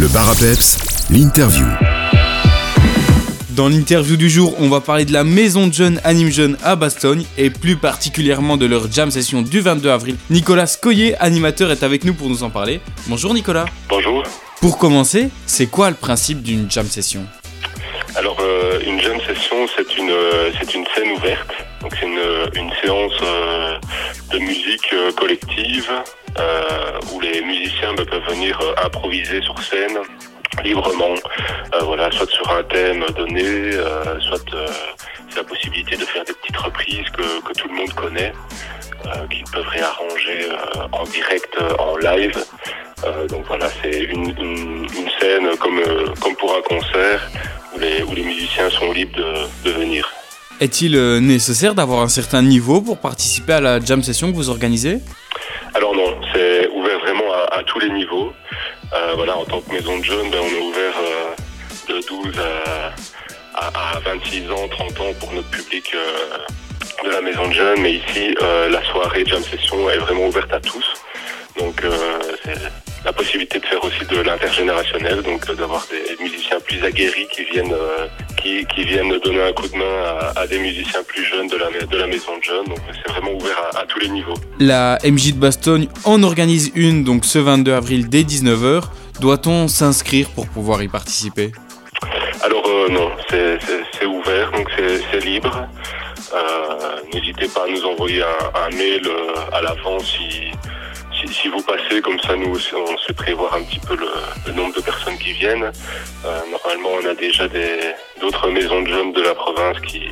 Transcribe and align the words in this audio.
Le 0.00 0.08
bar 0.08 0.30
à 0.30 0.34
peps, 0.34 0.78
l'interview. 1.10 1.66
Dans 3.50 3.68
l'interview 3.68 4.16
du 4.16 4.30
jour, 4.30 4.54
on 4.58 4.70
va 4.70 4.80
parler 4.80 5.04
de 5.04 5.12
la 5.12 5.24
maison 5.24 5.66
de 5.66 5.74
jeunes 5.74 6.00
Anime 6.04 6.30
Jeunes 6.30 6.56
à 6.64 6.74
Bastogne 6.74 7.26
et 7.36 7.50
plus 7.50 7.76
particulièrement 7.76 8.56
de 8.56 8.64
leur 8.64 8.90
jam 8.90 9.10
session 9.10 9.42
du 9.42 9.60
22 9.60 9.90
avril. 9.90 10.16
Nicolas 10.30 10.66
Scoyer, 10.66 11.18
animateur, 11.18 11.70
est 11.70 11.82
avec 11.82 12.04
nous 12.04 12.14
pour 12.14 12.30
nous 12.30 12.42
en 12.44 12.48
parler. 12.48 12.80
Bonjour 13.08 13.34
Nicolas. 13.34 13.66
Bonjour. 13.90 14.22
Pour 14.62 14.78
commencer, 14.78 15.28
c'est 15.44 15.66
quoi 15.66 15.90
le 15.90 15.96
principe 15.96 16.42
d'une 16.42 16.70
jam 16.70 16.86
session? 16.86 17.26
Alors, 18.16 18.38
euh, 18.40 18.80
une 18.86 18.98
jam 19.02 19.18
session, 19.26 19.66
c'est 19.76 19.98
une, 19.98 20.08
euh, 20.08 20.50
c'est 20.58 20.74
une 20.74 20.86
scène 20.94 21.10
ouverte. 21.10 21.50
Donc, 21.82 21.92
c'est 22.00 22.06
une, 22.06 22.18
une 22.54 22.70
séance 22.82 23.12
euh, 23.22 23.76
de 24.32 24.38
musique 24.38 24.94
euh, 24.94 25.12
collective 25.12 25.90
où 27.12 27.20
les 27.20 27.40
musiciens 27.42 27.94
bah, 27.94 28.04
peuvent 28.10 28.28
venir 28.28 28.58
euh, 28.60 28.86
improviser 28.86 29.40
sur 29.42 29.56
scène 29.62 29.98
librement, 30.64 31.14
euh, 31.74 31.84
voilà, 31.84 32.10
soit 32.10 32.28
sur 32.30 32.50
un 32.50 32.62
thème 32.64 33.04
donné, 33.16 33.44
euh, 33.44 34.20
soit 34.20 34.54
euh, 34.54 34.66
c'est 35.28 35.36
la 35.36 35.44
possibilité 35.44 35.96
de 35.96 36.04
faire 36.04 36.24
des 36.24 36.32
petites 36.34 36.56
reprises 36.56 37.08
que, 37.16 37.40
que 37.46 37.52
tout 37.58 37.68
le 37.68 37.74
monde 37.74 37.92
connaît, 37.94 38.32
euh, 39.06 39.26
qu'ils 39.30 39.44
peuvent 39.52 39.68
réarranger 39.68 40.48
euh, 40.50 40.88
en 40.92 41.04
direct, 41.04 41.54
euh, 41.60 41.72
en 41.78 41.96
live. 41.96 42.44
Euh, 43.04 43.26
donc 43.28 43.46
voilà, 43.46 43.68
c'est 43.80 44.00
une, 44.00 44.30
une, 44.38 44.84
une 44.84 45.10
scène 45.18 45.48
comme, 45.58 45.78
euh, 45.78 46.08
comme 46.20 46.34
pour 46.36 46.54
un 46.54 46.62
concert 46.62 47.30
où 47.74 47.78
les, 47.78 48.02
où 48.02 48.14
les 48.14 48.24
musiciens 48.24 48.68
sont 48.70 48.92
libres 48.92 49.16
de, 49.16 49.70
de 49.70 49.70
venir. 49.70 50.10
Est-il 50.60 50.94
euh, 50.96 51.20
nécessaire 51.20 51.74
d'avoir 51.74 52.00
un 52.02 52.08
certain 52.08 52.42
niveau 52.42 52.82
pour 52.82 52.98
participer 52.98 53.54
à 53.54 53.60
la 53.60 53.80
jam 53.80 54.02
session 54.02 54.30
que 54.30 54.36
vous 54.36 54.50
organisez? 54.50 54.98
Alors 55.72 55.94
non, 55.94 56.09
c'est 56.32 56.68
ouvert 56.68 56.98
vraiment 57.00 57.32
à, 57.50 57.62
tous 57.64 57.78
les 57.78 57.90
niveaux. 57.90 58.32
Euh, 58.92 59.12
voilà, 59.16 59.36
en 59.36 59.44
tant 59.44 59.60
que 59.60 59.72
maison 59.72 59.98
de 59.98 60.04
jeunes, 60.04 60.30
ben, 60.30 60.38
on 60.42 60.48
est 60.48 60.60
ouvert 60.60 60.94
euh, 60.98 61.94
de 61.94 62.06
12 62.06 62.40
à, 63.54 63.66
à, 63.66 63.96
à 63.96 64.00
26 64.00 64.50
ans, 64.50 64.68
30 64.68 65.00
ans 65.00 65.12
pour 65.18 65.32
notre 65.32 65.50
public 65.50 65.92
euh, 65.94 67.04
de 67.04 67.10
la 67.10 67.20
maison 67.20 67.48
de 67.48 67.52
jeunes. 67.52 67.80
Mais 67.80 67.94
ici, 67.94 68.34
la 68.70 68.82
soirée 68.84 69.24
jam 69.26 69.42
session 69.42 69.88
est 69.90 69.98
vraiment 69.98 70.26
ouverte 70.26 70.52
à 70.52 70.60
tous. 70.60 70.94
Donc 71.58 71.82
c'est 72.44 72.54
la 73.04 73.12
possibilité 73.12 73.58
de 73.58 73.66
faire 73.66 73.82
aussi 73.84 74.04
de 74.04 74.20
l'intergénérationnel, 74.20 75.22
donc 75.22 75.50
d'avoir 75.56 75.86
des 75.90 76.22
musiciens 76.22 76.60
plus 76.60 76.82
aguerris 76.84 77.28
qui 77.28 77.44
viennent, 77.44 77.74
qui, 78.42 78.64
qui 78.66 78.84
viennent 78.84 79.10
donner 79.24 79.42
un 79.42 79.52
coup 79.52 79.68
de 79.68 79.76
main 79.76 79.84
à, 80.34 80.40
à 80.40 80.46
des 80.46 80.58
musiciens 80.58 81.02
plus 81.06 81.24
jeunes 81.24 81.48
de 81.48 81.56
la, 81.56 81.86
de 81.86 81.96
la 81.96 82.06
maison 82.06 82.36
de 82.38 82.42
jeunes. 82.42 82.64
Donc 82.66 82.78
c'est 82.92 83.12
vraiment 83.12 83.32
ouvert 83.32 83.56
à, 83.74 83.80
à 83.80 83.86
tous 83.86 83.98
les 84.00 84.08
niveaux. 84.08 84.34
La 84.58 84.98
MJ 85.04 85.34
de 85.34 85.38
Bastogne 85.38 85.88
en 86.04 86.22
organise 86.22 86.72
une 86.74 87.04
donc 87.04 87.24
ce 87.24 87.38
22 87.38 87.72
avril 87.72 88.08
dès 88.08 88.22
19h. 88.22 88.82
Doit-on 89.20 89.68
s'inscrire 89.68 90.28
pour 90.30 90.46
pouvoir 90.48 90.82
y 90.82 90.88
participer? 90.88 91.52
Alors 92.42 92.64
euh, 92.68 92.88
non, 92.88 93.10
c'est- 93.28 93.58
ouvert, 94.06 94.50
donc 94.52 94.68
c'est 94.76 95.24
libre. 95.24 95.66
Euh, 96.34 97.00
N'hésitez 97.12 97.48
pas 97.48 97.64
à 97.64 97.68
nous 97.68 97.84
envoyer 97.84 98.22
un, 98.22 98.60
un 98.66 98.70
mail 98.76 99.02
euh, 99.06 99.34
à 99.52 99.60
l'avance 99.62 100.04
si, 100.04 100.50
si, 101.26 101.32
si 101.34 101.48
vous 101.48 101.60
passez, 101.62 102.00
comme 102.02 102.18
ça 102.20 102.36
nous 102.36 102.50
aussi, 102.52 102.70
on 102.74 102.96
sait 103.06 103.12
prévoir 103.12 103.54
un 103.54 103.62
petit 103.62 103.78
peu 103.80 103.96
le, 103.96 104.06
le 104.46 104.52
nombre 104.52 104.74
de 104.74 104.80
personnes 104.80 104.99
qui 105.30 105.38
viennent. 105.38 105.64
Euh, 106.24 106.40
normalement 106.50 106.90
on 107.02 107.08
a 107.08 107.14
déjà 107.14 107.46
d'autres 108.20 108.48
maisons 108.50 108.82
de 108.82 108.88
jeunes 108.88 109.12
de 109.12 109.22
la 109.22 109.34
province 109.34 109.76
qui, 109.86 110.02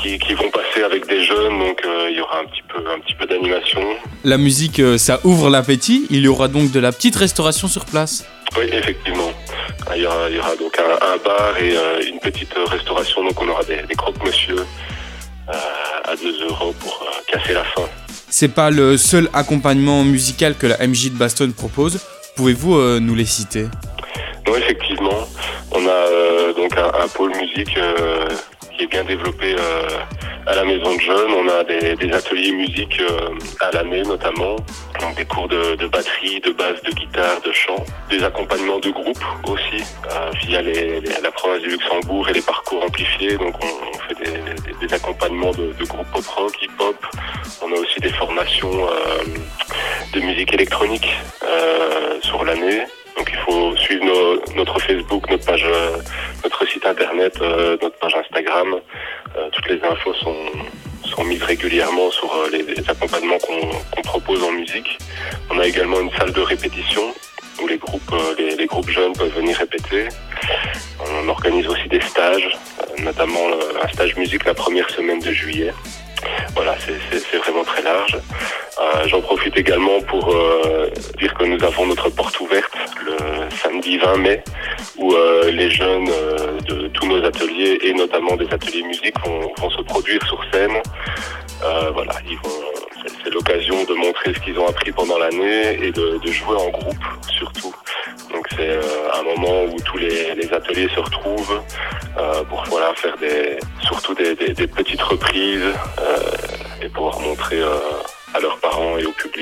qui, 0.00 0.18
qui 0.18 0.34
vont 0.34 0.50
passer 0.50 0.82
avec 0.84 1.06
des 1.06 1.24
jeunes, 1.24 1.58
donc 1.58 1.80
euh, 1.84 2.08
il 2.10 2.16
y 2.16 2.20
aura 2.20 2.40
un 2.40 2.44
petit 2.44 2.62
peu, 2.68 2.78
un 2.90 2.98
petit 3.00 3.14
peu 3.14 3.26
d'animation. 3.26 3.80
La 4.24 4.38
musique, 4.38 4.80
euh, 4.80 4.98
ça 4.98 5.20
ouvre 5.24 5.50
l'appétit. 5.50 6.06
Il 6.10 6.20
y 6.22 6.28
aura 6.28 6.48
donc 6.48 6.70
de 6.70 6.80
la 6.80 6.92
petite 6.92 7.16
restauration 7.16 7.68
sur 7.68 7.84
place. 7.84 8.24
Oui, 8.56 8.66
effectivement. 8.72 9.30
Ah, 9.86 9.96
Il 9.96 10.02
y 10.02 10.06
aura, 10.06 10.28
il 10.30 10.36
y 10.36 10.38
aura 10.38 10.56
donc 10.56 10.78
un, 10.78 11.06
un 11.06 11.16
bar 11.24 11.56
et 11.60 11.76
euh, 11.76 12.00
une 12.08 12.18
petite 12.20 12.54
restauration. 12.66 13.22
Donc 13.24 13.40
on 13.40 13.48
aura 13.48 13.64
des, 13.64 13.82
des 13.82 13.94
croque-monsieur 13.94 14.56
à 16.04 16.16
2 16.16 16.46
euros 16.48 16.72
pour 16.80 17.04
casser 17.30 17.52
la 17.52 17.64
faim. 17.64 17.82
C'est 18.30 18.54
pas 18.54 18.70
le 18.70 18.96
seul 18.96 19.28
accompagnement 19.34 20.02
musical 20.02 20.56
que 20.56 20.66
la 20.66 20.78
MJ 20.86 21.10
de 21.10 21.16
Bastogne 21.18 21.52
propose. 21.52 21.98
Pouvez-vous 22.36 23.00
nous 23.00 23.14
les 23.14 23.26
citer? 23.26 23.66
Non, 24.46 24.56
effectivement, 24.56 25.26
on 25.72 25.86
a 25.86 25.90
euh, 25.90 26.52
donc 26.52 26.76
un, 26.76 26.90
un 27.04 27.08
pôle 27.08 27.30
musique 27.36 27.76
euh, 27.78 28.28
qui 28.76 28.84
est 28.84 28.86
bien 28.86 29.04
développé 29.04 29.54
euh, 29.56 29.98
à 30.46 30.54
la 30.56 30.64
maison 30.64 30.94
de 30.96 31.00
jeunes. 31.00 31.30
On 31.36 31.48
a 31.48 31.62
des, 31.64 31.94
des 31.94 32.12
ateliers 32.12 32.50
musique 32.52 33.00
euh, 33.00 33.30
à 33.60 33.70
l'année 33.70 34.02
notamment, 34.02 34.56
donc 35.00 35.14
des 35.16 35.24
cours 35.24 35.46
de, 35.46 35.76
de 35.76 35.86
batterie, 35.86 36.40
de 36.40 36.50
basse, 36.50 36.82
de 36.82 36.90
guitare, 36.90 37.40
de 37.44 37.52
chant, 37.52 37.84
des 38.10 38.22
accompagnements 38.24 38.80
de 38.80 38.90
groupe 38.90 39.22
aussi 39.46 39.82
euh, 40.10 40.30
via 40.44 40.60
les, 40.60 41.00
la 41.00 41.30
province 41.30 41.60
du 41.62 41.68
Luxembourg 41.70 42.28
et 42.28 42.32
les 42.32 42.42
parcours 42.42 42.82
amplifiés. 42.84 43.36
Donc 43.36 43.54
on, 43.62 43.66
on 43.66 43.98
fait 44.08 44.24
des, 44.24 44.86
des- 44.86 44.94
accompagnements 44.94 45.52
de, 45.52 45.72
de 45.72 45.84
groupes 45.84 46.10
pop 46.12 46.26
rock, 46.26 46.52
hip 46.60 46.70
hop. 46.80 46.96
On 47.62 47.70
a 47.72 47.76
aussi 47.76 48.00
des 48.00 48.10
formations 48.10 48.88
euh, 48.88 49.22
de 50.12 50.20
musique 50.20 50.52
électronique 50.52 51.08
sur 52.22 52.44
l'année. 52.44 52.82
Donc 53.16 53.28
il 53.30 53.38
faut 53.40 53.71
notre 54.56 54.78
Facebook, 54.80 55.28
notre 55.30 55.44
page, 55.44 55.64
euh, 55.66 55.96
notre 56.44 56.66
site 56.68 56.86
internet, 56.86 57.34
euh, 57.40 57.76
notre 57.82 57.98
page 57.98 58.14
Instagram. 58.14 58.76
Euh, 59.36 59.48
toutes 59.52 59.68
les 59.68 59.82
infos 59.84 60.14
sont, 60.14 60.36
sont 61.04 61.24
mises 61.24 61.42
régulièrement 61.42 62.10
sur 62.10 62.30
les, 62.50 62.62
les 62.62 62.90
accompagnements 62.90 63.38
qu'on 63.38 64.02
propose 64.02 64.42
en 64.42 64.52
musique. 64.52 64.98
On 65.50 65.58
a 65.58 65.66
également 65.66 66.00
une 66.00 66.10
salle 66.12 66.32
de 66.32 66.40
répétition 66.40 67.02
où 67.62 67.66
les 67.66 67.78
groupes, 67.78 68.14
les, 68.38 68.56
les 68.56 68.66
groupes 68.66 68.90
jeunes 68.90 69.12
peuvent 69.12 69.34
venir 69.34 69.56
répéter. 69.56 70.08
On 71.00 71.28
organise 71.28 71.66
aussi 71.68 71.88
des 71.88 72.00
stages, 72.00 72.56
notamment 72.98 73.46
un 73.82 73.88
stage 73.88 74.16
musique 74.16 74.44
la 74.44 74.54
première 74.54 74.88
semaine 74.90 75.20
de 75.20 75.32
juillet. 75.32 75.72
Voilà, 76.54 76.76
c'est 76.80 77.36
vraiment 77.38 77.64
très 77.64 77.82
large. 77.82 78.18
Euh, 78.80 79.06
J'en 79.06 79.20
profite 79.20 79.56
également 79.56 80.00
pour 80.02 80.34
euh, 80.34 80.88
dire 81.18 81.34
que 81.34 81.44
nous 81.44 81.62
avons 81.62 81.86
notre 81.86 82.08
porte 82.10 82.38
ouverte 82.40 82.72
le 83.04 83.16
samedi 83.62 83.98
20 83.98 84.16
mai, 84.16 84.42
où 84.96 85.12
euh, 85.14 85.50
les 85.50 85.70
jeunes 85.70 86.08
euh, 86.10 86.58
de 86.60 86.88
tous 86.88 87.06
nos 87.06 87.22
ateliers 87.24 87.78
et 87.82 87.92
notamment 87.92 88.34
des 88.36 88.46
ateliers 88.52 88.82
musique 88.82 89.14
vont, 89.26 89.52
vont 89.58 89.70
se 89.70 89.82
produire 89.82 90.24
sur 90.26 90.42
scène. 90.52 90.76
Euh, 91.64 91.90
voilà, 91.92 92.12
c'est- 92.14 93.30
l'occasion 93.32 93.82
de 93.84 93.94
montrer 93.94 94.34
ce 94.34 94.40
qu'ils 94.40 94.58
ont 94.58 94.68
appris 94.68 94.92
pendant 94.92 95.16
l'année 95.18 95.78
et 95.82 95.90
de, 95.90 96.18
de 96.22 96.30
jouer 96.32 96.54
en 96.56 96.68
groupe 96.68 97.02
surtout. 97.34 97.74
Donc 98.30 98.46
c'est 98.54 98.78
un 99.18 99.22
moment 99.22 99.64
où 99.64 99.80
tous 99.80 99.96
les, 99.96 100.34
les 100.34 100.52
ateliers 100.52 100.88
se 100.94 101.00
retrouvent 101.00 101.62
pour 102.50 102.62
voilà 102.68 102.92
faire 102.94 103.16
des 103.16 103.56
surtout 103.80 104.12
des, 104.14 104.34
des- 104.34 104.52
des 104.52 104.66
petites 104.66 105.00
reprises 105.00 105.64
euh, 105.98 106.82
et 106.82 106.88
pouvoir 106.90 107.18
montrer 107.20 107.60
euh, 107.62 107.78
à 108.34 108.40
leurs 108.40 108.58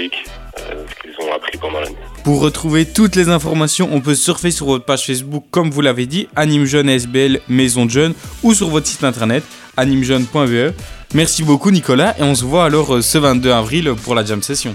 euh, 0.09 0.84
ce 0.88 1.03
qu'ils 1.03 1.27
ont 1.27 1.33
appris 1.33 1.59
pendant 1.59 1.81
l'année. 1.81 1.97
Pour 2.25 2.41
retrouver 2.41 2.87
toutes 2.87 3.16
les 3.16 3.28
informations, 3.28 3.88
on 3.93 4.00
peut 4.00 4.15
surfer 4.15 4.50
sur 4.50 4.66
votre 4.66 4.84
page 4.84 5.06
Facebook, 5.06 5.44
comme 5.50 5.71
vous 5.71 5.81
l'avez 5.81 6.06
dit, 6.06 6.28
Anime 6.37 6.65
Jeune 6.65 6.88
SBL 6.88 7.41
Maison 7.49 7.87
de 7.87 7.91
Jeunes, 7.91 8.15
ou 8.43 8.55
sur 8.55 8.69
votre 8.69 8.87
site 8.87 9.05
internet, 9.05 9.43
animejeune.be. 9.77 10.72
Merci 11.15 11.43
beaucoup 11.43 11.71
Nicolas, 11.71 12.15
et 12.19 12.22
on 12.22 12.34
se 12.34 12.44
voit 12.44 12.65
alors 12.65 12.97
euh, 12.97 13.03
ce 13.03 13.19
22 13.19 13.50
avril 13.50 13.94
pour 14.05 14.15
la 14.15 14.25
jam 14.25 14.43
session. 14.43 14.75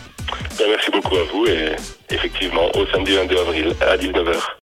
Ben, 0.57 0.65
merci 0.69 0.91
beaucoup 0.91 1.15
à 1.15 1.23
vous 1.31 1.47
et 1.47 1.75
effectivement 2.09 2.69
au 2.75 2.85
samedi 2.87 3.15
22 3.15 3.37
avril 3.37 3.75
à 3.81 3.97
19h. 3.97 4.64